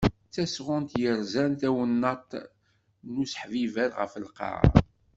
D 0.27 0.31
tasɣunt 0.33 0.91
yerzan 1.01 1.51
tawennaṭ 1.61 2.21
d 3.13 3.13
useḥbiber 3.23 3.89
ɣef 3.99 4.13
Lqaɛa. 4.25 4.69